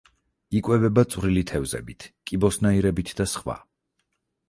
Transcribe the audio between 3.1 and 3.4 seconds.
და